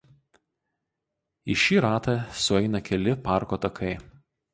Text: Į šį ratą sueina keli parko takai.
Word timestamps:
Į 1.53 1.57
šį 1.63 1.77
ratą 1.85 2.15
sueina 2.45 2.81
keli 2.89 3.15
parko 3.29 3.61
takai. 3.67 3.93